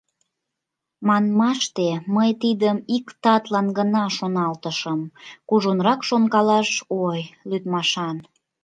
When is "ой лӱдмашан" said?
7.05-8.17